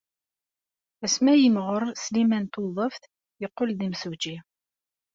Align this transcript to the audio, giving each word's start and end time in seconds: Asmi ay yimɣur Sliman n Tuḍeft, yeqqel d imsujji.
Asmi 1.05 1.29
ay 1.33 1.41
yimɣur 1.43 1.83
Sliman 2.03 2.43
n 2.47 2.51
Tuḍeft, 2.53 3.03
yeqqel 3.41 3.69
d 3.73 3.79
imsujji. 3.87 4.37